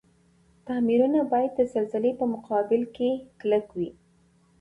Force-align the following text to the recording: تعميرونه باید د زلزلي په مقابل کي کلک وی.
تعميرونه 0.67 1.19
باید 1.31 1.51
د 1.55 1.59
زلزلي 1.73 2.11
په 2.19 2.25
مقابل 2.33 2.81
کي 2.95 3.09
کلک 3.39 3.65
وی. 3.77 3.89